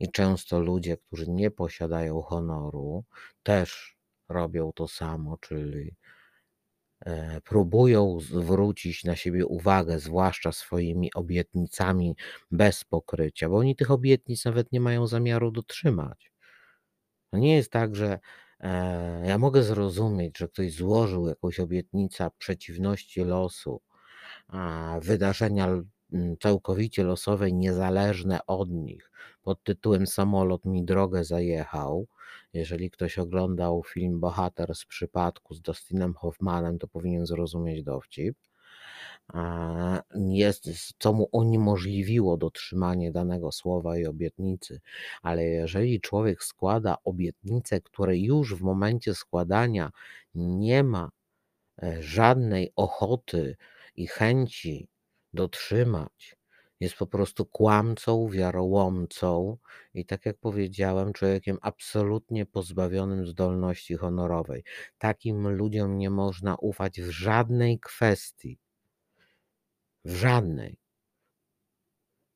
I 0.00 0.10
często 0.10 0.60
ludzie, 0.60 0.96
którzy 0.96 1.30
nie 1.30 1.50
posiadają 1.50 2.22
honoru, 2.22 3.04
też 3.42 3.96
robią 4.28 4.72
to 4.72 4.88
samo, 4.88 5.36
czyli 5.36 5.96
e, 7.00 7.40
próbują 7.40 8.20
zwrócić 8.20 9.04
na 9.04 9.16
siebie 9.16 9.46
uwagę, 9.46 9.98
zwłaszcza 9.98 10.52
swoimi 10.52 11.14
obietnicami 11.14 12.16
bez 12.50 12.84
pokrycia, 12.84 13.48
bo 13.48 13.56
oni 13.56 13.76
tych 13.76 13.90
obietnic 13.90 14.44
nawet 14.44 14.72
nie 14.72 14.80
mają 14.80 15.06
zamiaru 15.06 15.50
dotrzymać. 15.50 16.32
To 17.30 17.38
nie 17.38 17.56
jest 17.56 17.70
tak, 17.70 17.96
że 17.96 18.18
ja 19.24 19.38
mogę 19.38 19.62
zrozumieć, 19.62 20.38
że 20.38 20.48
ktoś 20.48 20.72
złożył 20.72 21.28
jakąś 21.28 21.60
obietnicę 21.60 22.28
przeciwności 22.38 23.24
losu, 23.24 23.80
wydarzenia 25.00 25.68
całkowicie 26.42 27.04
losowe, 27.04 27.52
niezależne 27.52 28.46
od 28.46 28.70
nich, 28.70 29.10
pod 29.42 29.62
tytułem 29.62 30.06
Samolot 30.06 30.64
mi 30.64 30.84
drogę 30.84 31.24
zajechał. 31.24 32.06
Jeżeli 32.52 32.90
ktoś 32.90 33.18
oglądał 33.18 33.82
film 33.86 34.20
Bohater 34.20 34.74
z 34.74 34.84
przypadku 34.84 35.54
z 35.54 35.60
Dustinem 35.60 36.14
Hoffmanem, 36.14 36.78
to 36.78 36.88
powinien 36.88 37.26
zrozumieć 37.26 37.82
dowcip. 37.82 38.36
Jest, 40.14 40.68
co 40.98 41.12
mu 41.12 41.28
uniemożliwiło 41.32 42.36
dotrzymanie 42.36 43.12
danego 43.12 43.52
słowa 43.52 43.98
i 43.98 44.06
obietnicy. 44.06 44.80
Ale 45.22 45.44
jeżeli 45.44 46.00
człowiek 46.00 46.44
składa 46.44 46.96
obietnicę, 47.04 47.80
której 47.80 48.22
już 48.22 48.54
w 48.54 48.60
momencie 48.60 49.14
składania 49.14 49.90
nie 50.34 50.82
ma 50.84 51.10
e, 51.82 52.02
żadnej 52.02 52.72
ochoty 52.76 53.56
i 53.96 54.06
chęci 54.06 54.88
dotrzymać, 55.32 56.36
jest 56.80 56.96
po 56.96 57.06
prostu 57.06 57.46
kłamcą, 57.46 58.28
wiarołomcą 58.28 59.56
i 59.94 60.06
tak 60.06 60.26
jak 60.26 60.38
powiedziałem, 60.38 61.12
człowiekiem 61.12 61.58
absolutnie 61.62 62.46
pozbawionym 62.46 63.26
zdolności 63.26 63.94
honorowej. 63.94 64.64
Takim 64.98 65.48
ludziom 65.48 65.98
nie 65.98 66.10
można 66.10 66.56
ufać 66.56 67.00
w 67.00 67.10
żadnej 67.10 67.80
kwestii. 67.80 68.58
W 70.04 70.14
żadnej. 70.14 70.78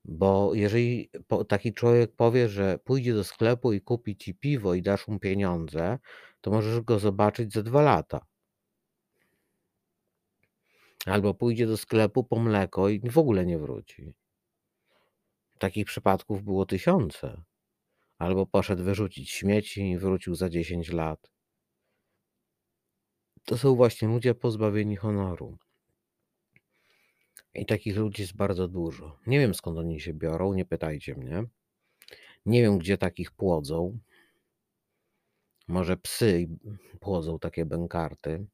Bo 0.05 0.55
jeżeli 0.55 1.11
taki 1.49 1.75
człowiek 1.75 2.17
powie, 2.17 2.49
że 2.49 2.79
pójdzie 2.79 3.15
do 3.15 3.25
sklepu 3.25 3.73
i 3.73 3.81
kupi 3.81 4.17
ci 4.17 4.35
piwo 4.35 4.75
i 4.75 4.83
dasz 4.83 5.09
mu 5.09 5.19
pieniądze, 5.19 5.99
to 6.41 6.51
możesz 6.51 6.81
go 6.81 6.99
zobaczyć 6.99 7.53
za 7.53 7.63
dwa 7.63 7.83
lata. 7.83 8.27
Albo 11.07 11.35
pójdzie 11.35 11.67
do 11.67 11.77
sklepu 11.77 12.25
po 12.25 12.39
mleko 12.39 12.89
i 12.89 13.11
w 13.11 13.19
ogóle 13.19 13.47
nie 13.47 13.59
wróci. 13.59 14.15
Takich 15.59 15.87
przypadków 15.87 16.43
było 16.43 16.67
tysiące. 16.67 17.43
Albo 18.19 18.47
poszedł 18.47 18.85
wyrzucić 18.85 19.31
śmieci 19.31 19.91
i 19.91 19.99
wrócił 19.99 20.35
za 20.35 20.49
10 20.49 20.93
lat. 20.93 21.31
To 23.45 23.59
są 23.59 23.75
właśnie 23.75 24.09
ludzie 24.09 24.35
pozbawieni 24.35 24.97
honoru. 24.97 25.59
I 27.55 27.67
takich 27.67 27.97
ludzi 27.97 28.23
jest 28.23 28.37
bardzo 28.37 28.69
dużo. 28.69 29.19
Nie 29.27 29.39
wiem 29.39 29.55
skąd 29.55 29.79
oni 29.79 30.01
się 30.01 30.15
biorą, 30.15 30.53
nie 30.53 30.65
pytajcie 30.65 31.15
mnie. 31.15 31.45
Nie 32.47 32.63
wiem, 32.63 32.79
gdzie 32.79 32.99
takich 32.99 33.31
płodzą. 33.31 33.99
Może 35.69 35.97
psy 35.97 36.49
płodzą 37.01 37.39
takie 37.39 37.65
bękarty. 37.65 38.47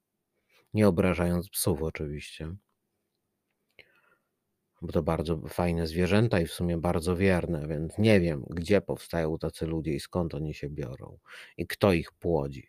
Nie 0.75 0.89
obrażając 0.89 1.49
psów, 1.49 1.83
oczywiście 1.83 2.57
bo 4.85 4.93
to 4.93 5.03
bardzo 5.03 5.37
fajne 5.49 5.87
zwierzęta 5.87 6.41
i 6.41 6.47
w 6.47 6.53
sumie 6.53 6.79
bardzo 6.79 7.17
wierne, 7.17 7.69
więc 7.69 7.99
nie 7.99 8.21
wiem, 8.21 8.45
gdzie 8.51 8.81
powstają 8.81 9.39
tacy 9.39 9.67
ludzie 9.67 9.95
i 9.95 10.01
skąd 10.01 10.35
oni 10.35 10.55
się 10.55 10.69
biorą 10.69 11.19
i 11.57 11.67
kto 11.67 11.93
ich 11.93 12.13
płodzi. 12.13 12.69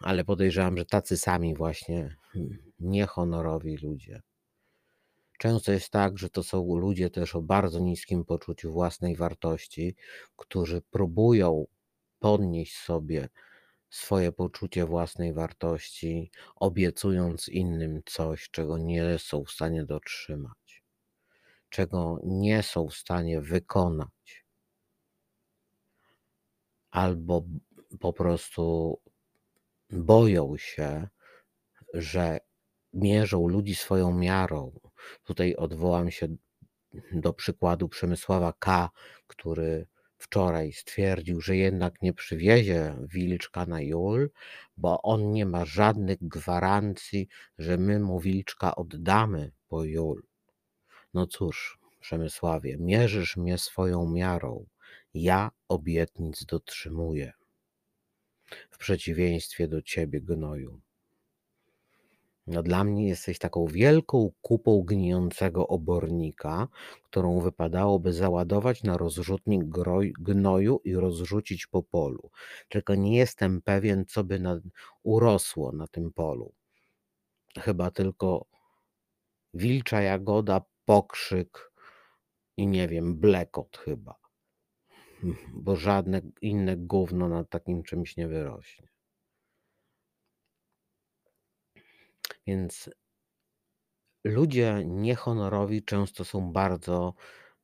Ale 0.00 0.24
podejrzewam, 0.24 0.76
że 0.76 0.84
tacy 0.84 1.16
sami 1.16 1.54
właśnie 1.54 2.16
niehonorowi 2.82 3.76
ludzie. 3.76 4.22
Często 5.38 5.72
jest 5.72 5.90
tak, 5.90 6.18
że 6.18 6.30
to 6.30 6.42
są 6.42 6.76
ludzie 6.76 7.10
też 7.10 7.34
o 7.34 7.42
bardzo 7.42 7.78
niskim 7.78 8.24
poczuciu 8.24 8.72
własnej 8.72 9.16
wartości, 9.16 9.96
którzy 10.36 10.82
próbują 10.90 11.66
podnieść 12.18 12.76
sobie 12.76 13.28
swoje 13.90 14.32
poczucie 14.32 14.86
własnej 14.86 15.32
wartości, 15.32 16.30
obiecując 16.56 17.48
innym 17.48 18.00
coś, 18.06 18.50
czego 18.50 18.78
nie 18.78 19.18
są 19.18 19.44
w 19.44 19.50
stanie 19.50 19.84
dotrzymać, 19.84 20.84
czego 21.68 22.20
nie 22.24 22.62
są 22.62 22.88
w 22.88 22.94
stanie 22.94 23.40
wykonać, 23.40 24.44
albo 26.90 27.44
po 28.00 28.12
prostu 28.12 28.98
boją 29.90 30.56
się, 30.56 31.08
że 31.94 32.38
mierzą 32.92 33.48
ludzi 33.48 33.74
swoją 33.74 34.14
miarą. 34.14 34.80
Tutaj 35.24 35.54
odwołam 35.56 36.10
się 36.10 36.28
do 37.12 37.32
przykładu 37.32 37.88
Przemysława 37.88 38.52
K., 38.58 38.90
który 39.26 39.86
wczoraj 40.18 40.72
stwierdził, 40.72 41.40
że 41.40 41.56
jednak 41.56 42.02
nie 42.02 42.12
przywiezie 42.12 42.96
wilczka 43.00 43.66
na 43.66 43.80
Jul, 43.80 44.30
bo 44.76 45.02
on 45.02 45.32
nie 45.32 45.46
ma 45.46 45.64
żadnych 45.64 46.18
gwarancji, 46.20 47.28
że 47.58 47.76
my 47.76 48.00
mu 48.00 48.20
wilczka 48.20 48.74
oddamy 48.74 49.52
po 49.68 49.84
Jul. 49.84 50.22
No 51.14 51.26
cóż, 51.26 51.78
Przemysławie, 52.00 52.76
mierzysz 52.78 53.36
mnie 53.36 53.58
swoją 53.58 54.10
miarą. 54.10 54.66
Ja 55.14 55.50
obietnic 55.68 56.44
dotrzymuję. 56.44 57.32
W 58.70 58.78
przeciwieństwie 58.78 59.68
do 59.68 59.82
ciebie, 59.82 60.20
gnoju. 60.20 60.80
No 62.46 62.62
dla 62.62 62.84
mnie 62.84 63.08
jesteś 63.08 63.38
taką 63.38 63.66
wielką 63.66 64.30
kupą 64.40 64.82
gnijącego 64.82 65.68
obornika, 65.68 66.68
którą 67.02 67.40
wypadałoby 67.40 68.12
załadować 68.12 68.82
na 68.82 68.96
rozrzutnik 68.96 69.64
gnoju 70.18 70.80
i 70.84 70.94
rozrzucić 70.94 71.66
po 71.66 71.82
polu. 71.82 72.30
Tylko 72.68 72.94
nie 72.94 73.16
jestem 73.16 73.62
pewien, 73.62 74.04
co 74.06 74.24
by 74.24 74.38
na, 74.38 74.60
urosło 75.02 75.72
na 75.72 75.86
tym 75.88 76.12
polu. 76.12 76.54
Chyba 77.58 77.90
tylko 77.90 78.46
wilcza 79.54 80.00
jagoda, 80.00 80.60
pokrzyk 80.84 81.72
i 82.56 82.66
nie 82.66 82.88
wiem, 82.88 83.16
blekot 83.16 83.78
chyba. 83.78 84.14
Bo 85.64 85.76
żadne 85.76 86.20
inne 86.40 86.76
gówno 86.76 87.28
nad 87.28 87.48
takim 87.50 87.82
czymś 87.82 88.16
nie 88.16 88.28
wyrośnie. 88.28 88.91
Więc 92.46 92.90
ludzie 94.24 94.82
niehonorowi 94.84 95.84
często 95.84 96.24
są 96.24 96.52
bardzo, 96.52 97.14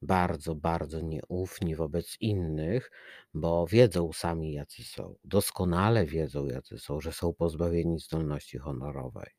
bardzo, 0.03 0.55
bardzo 0.55 1.01
nieufni 1.01 1.77
wobec 1.77 2.17
innych, 2.21 2.91
bo 3.35 3.67
wiedzą 3.67 4.13
sami, 4.13 4.53
jacy 4.53 4.85
są. 4.85 5.15
Doskonale 5.25 6.07
wiedzą, 6.07 6.47
jacy 6.47 6.79
są, 6.79 7.01
że 7.01 7.13
są 7.13 7.35
pozbawieni 7.35 7.99
zdolności 7.99 8.59
honorowej 8.59 9.31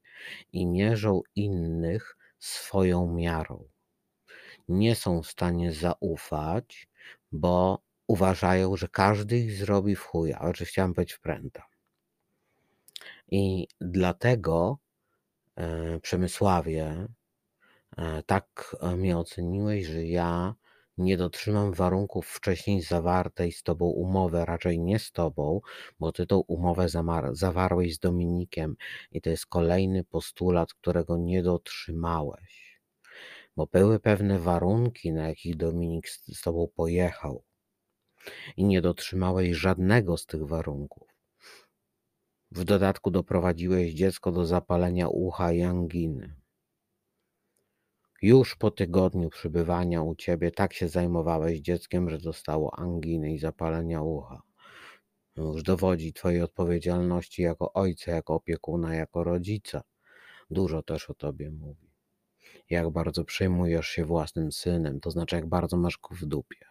i 0.54 0.66
mierzą 0.66 1.22
innych 1.36 2.18
swoją 2.40 3.14
miarą. 3.14 3.70
Nie 4.68 4.96
są 4.96 5.22
w 5.24 5.28
stanie 5.28 5.74
zaufać, 5.74 6.88
bo 7.32 7.82
uważają, 8.08 8.78
że 8.78 8.88
każdy 8.88 9.38
ich 9.38 9.58
zrobi 9.58 9.96
w 9.96 10.04
chuja, 10.04 10.40
a 10.40 10.54
czy 10.54 10.66
chciałem 10.66 10.94
powiedzieć 10.94 11.14
w 11.14 11.20
pręta. 11.20 11.66
I 13.32 13.68
dlatego 13.82 14.78
Przemysławie, 16.02 17.08
e, 17.98 18.24
tak 18.24 18.76
e, 18.82 18.96
mnie 18.96 19.18
oceniłeś, 19.18 19.86
że 19.86 20.06
ja 20.06 20.56
nie 20.98 21.18
dotrzymam 21.18 21.74
warunków 21.74 22.28
wcześniej 22.28 22.82
zawartej 22.82 23.52
z 23.52 23.64
Tobą 23.64 23.86
umowy, 23.86 24.46
raczej 24.46 24.80
nie 24.80 25.00
z 25.00 25.12
Tobą, 25.12 25.62
bo 26.00 26.12
Ty 26.12 26.28
tą 26.28 26.40
umowę 26.40 26.88
zawarłeś 27.32 27.96
z 27.96 28.00
Dominikiem 28.00 28.76
i 29.12 29.22
to 29.22 29.30
jest 29.30 29.46
kolejny 29.46 30.04
postulat, 30.04 30.74
którego 30.74 31.18
nie 31.18 31.44
dotrzymałeś. 31.44 32.82
Bo 33.56 33.68
były 33.68 34.00
pewne 34.00 34.40
warunki, 34.40 35.14
na 35.14 35.28
jakich 35.28 35.58
Dominik 35.58 36.10
z, 36.10 36.38
z 36.38 36.42
Tobą 36.42 36.68
pojechał 36.76 37.44
i 38.58 38.66
nie 38.66 38.82
dotrzymałeś 38.82 39.58
żadnego 39.58 40.18
z 40.18 40.26
tych 40.26 40.48
warunków. 40.48 41.09
W 42.52 42.64
dodatku 42.64 43.12
doprowadziłeś 43.12 43.94
dziecko 43.94 44.32
do 44.32 44.46
zapalenia 44.46 45.08
ucha 45.08 45.52
i 45.52 45.62
anginy. 45.62 46.36
Już 48.22 48.56
po 48.56 48.72
tygodniu 48.72 49.30
przybywania 49.30 50.02
u 50.02 50.16
ciebie 50.16 50.52
tak 50.52 50.74
się 50.74 50.88
zajmowałeś 50.88 51.60
dzieckiem, 51.60 52.10
że 52.10 52.18
dostało 52.18 52.80
anginy 52.80 53.34
i 53.34 53.40
zapalenia 53.40 54.02
ucha. 54.02 54.42
Już 55.36 55.64
dowodzi 55.64 56.14
twojej 56.14 56.42
odpowiedzialności 56.42 57.42
jako 57.42 57.74
ojca, 57.74 58.12
jako 58.12 58.34
opiekuna, 58.34 58.96
jako 58.96 59.24
rodzica. 59.24 59.82
Dużo 60.52 60.84
też 60.84 61.10
o 61.10 61.14
tobie 61.14 61.52
mówi. 61.52 61.90
Jak 62.70 62.90
bardzo 62.90 63.26
przejmujesz 63.26 63.88
się 63.88 64.06
własnym 64.06 64.52
synem, 64.52 65.00
to 65.00 65.12
znaczy 65.12 65.36
jak 65.36 65.46
bardzo 65.46 65.78
masz 65.78 65.98
go 65.98 66.16
w 66.16 66.26
dupie. 66.26 66.66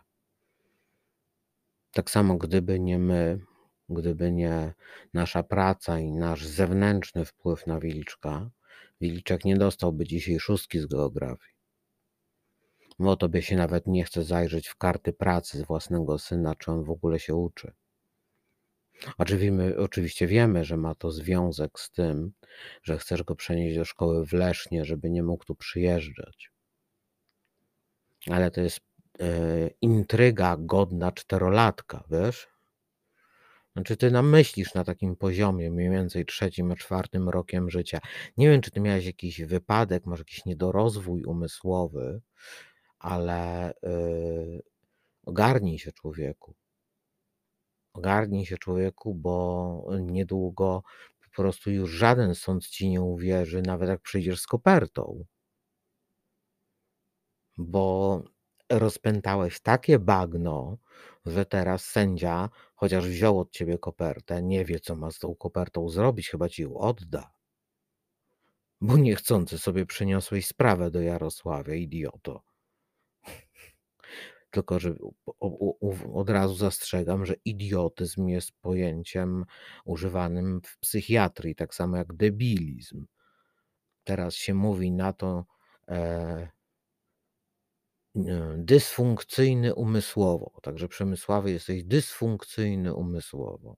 Tak 1.93 2.11
samo 2.11 2.37
gdyby 2.37 2.81
nie 2.81 2.99
my, 2.99 3.41
Gdyby 3.89 4.33
nie 4.33 4.75
nasza 5.15 5.43
praca 5.43 5.99
i 5.99 6.13
nasz 6.13 6.47
zewnętrzny 6.47 7.25
wpływ 7.25 7.67
na 7.67 7.81
Wilczka, 7.81 8.51
Wilczek 9.01 9.45
nie 9.45 9.57
dostałby 9.57 10.05
dzisiaj 10.05 10.39
szóstki 10.39 10.81
z 10.81 10.87
geografii. 10.87 11.59
Bo 12.99 13.17
tobie 13.17 13.43
się 13.43 13.57
nawet 13.57 13.87
nie 13.87 14.05
chce 14.05 14.25
zajrzeć 14.25 14.69
w 14.69 14.77
karty 14.77 15.13
pracy 15.13 15.59
z 15.59 15.63
własnego 15.63 16.19
syna, 16.19 16.55
czy 16.55 16.71
on 16.71 16.85
w 16.85 16.91
ogóle 16.91 17.19
się 17.19 17.35
uczy. 17.35 17.73
Oczywiście 19.79 20.27
wiemy, 20.27 20.65
że 20.65 20.77
ma 20.77 20.95
to 20.95 21.11
związek 21.11 21.81
z 21.81 21.91
tym, 21.91 22.33
że 22.83 22.99
chcesz 22.99 23.23
go 23.23 23.35
przenieść 23.35 23.77
do 23.77 23.85
szkoły 23.85 24.27
w 24.27 24.33
Lesznie, 24.33 24.85
żeby 24.85 25.11
nie 25.11 25.23
mógł 25.23 25.45
tu 25.45 25.55
przyjeżdżać. 25.55 26.51
Ale 28.27 28.51
to 28.51 28.61
jest 28.61 28.81
e, 29.21 29.27
intryga 29.81 30.57
godna 30.61 31.13
czterolatka, 31.13 32.05
wiesz? 32.11 32.49
Znaczy 33.79 33.97
ty 33.97 34.11
nam 34.11 34.29
myślisz 34.29 34.75
na 34.75 34.85
takim 34.85 35.17
poziomie 35.17 35.71
mniej 35.71 35.91
więcej 35.91 36.27
trzecim 36.27 36.75
czwartym 36.75 37.29
rokiem 37.29 37.71
życia. 37.71 37.99
Nie 38.37 38.51
wiem, 38.51 38.61
czy 38.61 38.71
ty 38.71 38.81
miałeś 38.81 39.05
jakiś 39.05 39.43
wypadek, 39.43 40.07
masz 40.07 40.19
jakiś 40.19 40.45
niedorozwój 40.45 41.25
umysłowy, 41.25 42.21
ale, 42.99 43.73
yy, 43.83 44.63
ogarnij 45.27 45.79
się 45.79 45.93
człowieku. 45.93 46.55
Ogarnij 47.93 48.47
się 48.47 48.59
człowieku, 48.59 49.15
bo 49.15 49.87
niedługo 50.01 50.83
po 51.25 51.43
prostu 51.43 51.71
już 51.71 51.91
żaden 51.91 52.35
sąd 52.35 52.69
ci 52.69 52.89
nie 52.89 53.03
uwierzy, 53.03 53.63
nawet 53.63 53.89
jak 53.89 54.01
przyjdziesz 54.01 54.41
z 54.41 54.47
kopertą. 54.47 55.25
Bo 57.59 58.23
rozpętałeś 58.71 59.61
takie 59.61 59.99
bagno, 59.99 60.79
że 61.31 61.47
teraz 61.47 61.85
sędzia, 61.85 62.49
chociaż 62.75 63.09
wziął 63.09 63.39
od 63.39 63.51
ciebie 63.51 63.79
kopertę, 63.79 64.43
nie 64.43 64.65
wie, 64.65 64.81
co 64.81 64.97
ma 64.97 65.11
z 65.11 65.19
tą 65.19 65.35
kopertą 65.35 65.89
zrobić, 65.89 66.29
chyba 66.29 66.49
ci 66.49 66.63
ją 66.63 66.75
odda. 66.77 67.33
Bo 68.81 68.97
niechcący 68.97 69.59
sobie 69.59 69.87
przyniosłeś 69.87 70.47
sprawę 70.47 70.91
do 70.91 71.01
Jarosławia, 71.01 71.75
idioto. 71.75 72.43
Tylko, 74.51 74.81
że 74.81 74.95
od 76.15 76.31
razu 76.31 76.55
zastrzegam, 76.55 77.27
że 77.27 77.35
idiotyzm 77.45 78.29
jest 78.29 78.53
pojęciem 78.61 79.45
używanym 79.85 80.61
w 80.65 80.79
psychiatrii, 80.79 81.55
tak 81.55 81.75
samo 81.75 81.97
jak 81.97 82.13
debilizm. 82.13 83.07
Teraz 84.05 84.35
się 84.35 84.55
mówi 84.55 84.93
na 84.93 85.13
to 85.13 85.45
e, 85.89 86.49
dysfunkcyjny 88.57 89.75
umysłowo. 89.75 90.53
Także 90.63 90.89
Przemysławy 90.89 91.51
jesteś 91.51 91.85
dysfunkcyjny 91.85 92.95
umysłowo. 92.95 93.77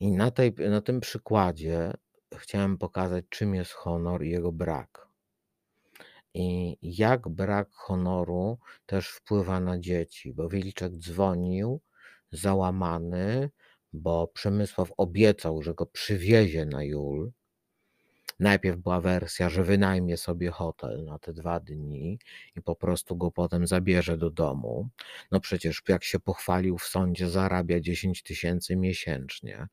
I 0.00 0.12
na, 0.12 0.30
tej, 0.30 0.54
na 0.70 0.80
tym 0.80 1.00
przykładzie 1.00 1.92
chciałem 2.36 2.78
pokazać, 2.78 3.24
czym 3.28 3.54
jest 3.54 3.72
honor 3.72 4.24
i 4.24 4.30
jego 4.30 4.52
brak. 4.52 5.08
I 6.34 6.76
jak 6.82 7.28
brak 7.28 7.68
honoru 7.72 8.58
też 8.86 9.08
wpływa 9.08 9.60
na 9.60 9.78
dzieci, 9.78 10.34
bo 10.34 10.48
Wieliczek 10.48 10.92
dzwonił 10.92 11.80
załamany, 12.32 13.50
bo 13.92 14.28
Przemysław 14.28 14.92
obiecał, 14.96 15.62
że 15.62 15.74
go 15.74 15.86
przywiezie 15.86 16.66
na 16.66 16.84
Jul. 16.84 17.32
Najpierw 18.38 18.78
była 18.78 19.00
wersja, 19.00 19.48
że 19.48 19.64
wynajmie 19.64 20.16
sobie 20.16 20.50
hotel 20.50 21.04
na 21.04 21.18
te 21.18 21.32
dwa 21.32 21.60
dni 21.60 22.18
i 22.56 22.62
po 22.62 22.76
prostu 22.76 23.16
go 23.16 23.30
potem 23.30 23.66
zabierze 23.66 24.16
do 24.16 24.30
domu. 24.30 24.88
No 25.30 25.40
przecież, 25.40 25.82
jak 25.88 26.04
się 26.04 26.20
pochwalił 26.20 26.78
w 26.78 26.84
sądzie, 26.84 27.28
zarabia 27.28 27.80
10 27.80 28.22
tysięcy 28.22 28.76
miesięcznie. 28.76 29.66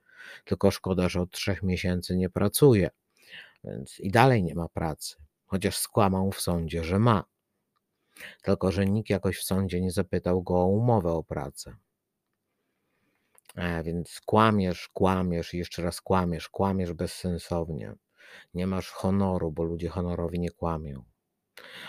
Tylko 0.45 0.71
szkoda, 0.71 1.10
że 1.10 1.21
od 1.21 1.32
trzech 1.32 1.63
miesięcy 1.63 2.17
nie 2.17 2.30
pracuje, 2.30 2.89
więc 3.63 3.99
i 3.99 4.12
dalej 4.12 4.43
nie 4.43 4.56
ma 4.56 4.69
pracy 4.69 5.23
chociaż 5.54 5.78
skłamał 5.78 6.32
w 6.32 6.41
sądzie, 6.41 6.84
że 6.84 6.99
ma. 6.99 7.23
Tylko, 8.41 8.71
że 8.71 8.86
nikt 8.86 9.10
jakoś 9.10 9.38
w 9.38 9.43
sądzie 9.43 9.82
nie 9.82 9.91
zapytał 9.91 10.43
go 10.43 10.62
o 10.62 10.65
umowę 10.65 11.12
o 11.12 11.23
pracę. 11.23 11.76
E, 13.56 13.84
więc 13.84 14.21
kłamiesz, 14.26 14.89
kłamiesz 14.93 15.54
i 15.54 15.58
jeszcze 15.58 15.82
raz 15.82 16.02
kłamiesz, 16.02 16.49
kłamiesz 16.49 16.93
bezsensownie. 16.93 17.95
Nie 18.54 18.67
masz 18.67 18.89
honoru, 18.89 19.52
bo 19.52 19.63
ludzie 19.63 19.89
honorowi 19.89 20.39
nie 20.39 20.52
kłamią. 20.52 21.04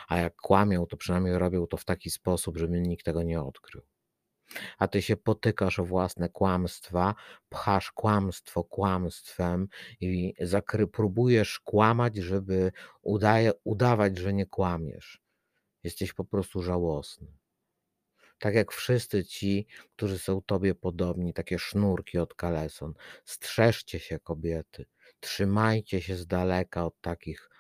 A 0.09 0.16
jak 0.16 0.37
kłamią, 0.37 0.87
to 0.87 0.96
przynajmniej 0.96 1.38
robią 1.38 1.66
to 1.66 1.76
w 1.76 1.85
taki 1.85 2.11
sposób, 2.11 2.57
żeby 2.57 2.80
nikt 2.80 3.04
tego 3.04 3.22
nie 3.22 3.42
odkrył 3.42 3.83
a 4.78 4.88
ty 4.88 5.02
się 5.02 5.16
potykasz 5.16 5.78
o 5.78 5.85
własne 5.85 6.28
kłamstwa, 6.28 7.14
pchasz 7.48 7.92
kłamstwo 7.92 8.64
kłamstwem 8.64 9.68
i 10.00 10.35
zakry, 10.40 10.87
próbujesz 10.87 11.61
kłamać, 11.61 12.16
żeby 12.16 12.72
udaje, 13.02 13.52
udawać, 13.64 14.18
że 14.18 14.33
nie 14.33 14.46
kłamiesz. 14.46 15.22
Jesteś 15.83 16.12
po 16.12 16.24
prostu 16.24 16.62
żałosny. 16.62 17.38
Tak 18.38 18.54
jak 18.54 18.72
wszyscy 18.72 19.24
ci, 19.24 19.66
którzy 19.96 20.18
są 20.18 20.42
tobie 20.42 20.74
podobni, 20.74 21.35
takie 21.35 21.59
sznurki 21.59 22.18
od 22.18 22.35
kaleson. 22.35 22.94
Strzeżcie 23.24 24.00
się, 24.00 24.18
kobiety. 24.18 24.87
Trzymajcie 25.24 26.00
się 26.00 26.16
z 26.16 26.26
daleka 26.26 26.87
od 26.87 27.00
takich 27.00 27.50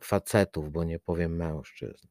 facetów, 0.00 0.72
bo 0.72 0.84
nie 0.84 0.98
powiem 0.98 1.36
mężczyzn 1.36 2.08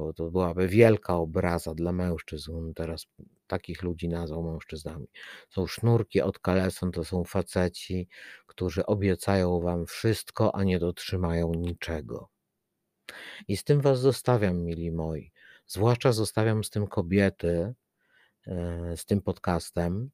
bo 0.00 0.12
to 0.12 0.30
byłaby 0.30 0.68
wielka 0.68 1.16
obraza 1.16 1.74
dla 1.74 1.92
mężczyzn. 1.92 2.74
Teraz 2.74 3.06
takich 3.46 3.82
ludzi 3.82 4.08
nazwał 4.08 4.42
mężczyznami. 4.42 5.06
Są 5.48 5.66
sznurki 5.66 6.20
od 6.20 6.38
kaleson, 6.38 6.92
to 6.92 7.04
są 7.04 7.24
faceci, 7.24 8.08
którzy 8.46 8.86
obiecają 8.86 9.60
wam 9.60 9.86
wszystko, 9.86 10.54
a 10.54 10.64
nie 10.64 10.78
dotrzymają 10.78 11.52
niczego. 11.54 12.28
I 13.48 13.56
z 13.56 13.64
tym 13.64 13.80
was 13.80 14.00
zostawiam, 14.00 14.56
mili 14.64 14.92
moi. 14.92 15.32
Zwłaszcza 15.66 16.12
zostawiam 16.12 16.64
z 16.64 16.70
tym 16.70 16.86
kobiety, 16.86 17.74
e, 18.46 18.96
z 18.96 19.04
tym 19.06 19.20
podcastem, 19.22 20.10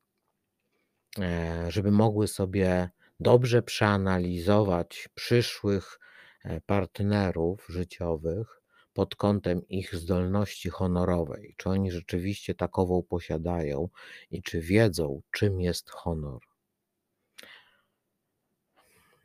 e, 1.19 1.67
żeby 1.71 1.91
mogły 1.91 2.29
sobie 2.29 2.91
dobrze 3.21 3.63
przeanalizować 3.63 5.09
przyszłych 5.15 5.99
e, 6.45 6.61
partnerów 6.61 7.67
życiowych, 7.69 8.63
pod 8.97 9.17
kątem 9.17 9.69
ich 9.69 9.95
zdolności 9.95 10.71
honorowej, 10.71 11.55
czy 11.57 11.69
oni 11.69 11.91
rzeczywiście 11.91 12.55
takową 12.55 13.03
posiadają 13.03 13.89
i 14.31 14.43
czy 14.43 14.61
wiedzą, 14.61 15.23
czym 15.31 15.61
jest 15.61 15.91
honor. 15.91 16.41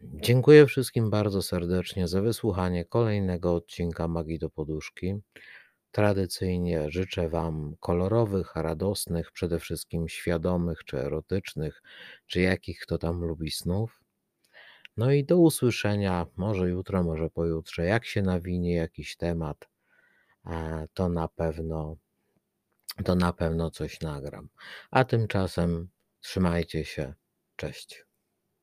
Dziękuję 0.02 0.66
wszystkim 0.66 1.10
bardzo 1.10 1.42
serdecznie 1.42 2.08
za 2.08 2.22
wysłuchanie 2.22 2.86
kolejnego 2.86 3.56
odcinka 3.56 4.08
Magii 4.08 4.40
do 4.40 4.50
Poduszki. 4.50 5.16
Tradycyjnie 5.92 6.92
życzę 6.92 7.30
Wam 7.30 7.76
kolorowych, 7.80 8.56
radosnych, 8.56 9.32
przede 9.32 9.60
wszystkim 9.60 10.10
świadomych 10.10 10.84
czy 10.86 10.98
erotycznych, 11.00 11.82
czy 12.28 12.42
jakich 12.42 12.80
kto 12.80 12.98
tam 12.98 13.22
lubi 13.22 13.52
snów. 13.52 14.02
No 14.98 15.12
i 15.12 15.26
do 15.26 15.38
usłyszenia, 15.38 16.28
może 16.38 16.70
jutro, 16.70 17.04
może 17.04 17.30
pojutrze, 17.30 17.86
jak 17.86 18.06
się 18.06 18.22
nawinie 18.22 18.76
jakiś 18.76 19.18
temat, 19.18 19.70
e, 20.46 20.88
to 20.94 21.10
na 21.10 21.28
pewno, 21.28 21.96
to 23.06 23.16
na 23.16 23.34
pewno 23.34 23.72
coś 23.72 24.02
nagram. 24.02 24.50
A 24.92 25.04
tymczasem 25.04 25.90
trzymajcie 26.22 26.86
się. 26.86 27.14
Cześć. 27.56 28.11